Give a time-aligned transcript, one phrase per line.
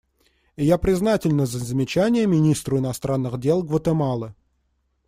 [0.55, 4.33] И я признательна за замечания министру иностранных дел Гватемалы.